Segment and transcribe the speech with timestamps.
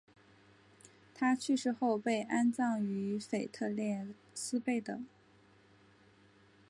[1.13, 4.99] 他去世后被葬于腓特烈斯贝的。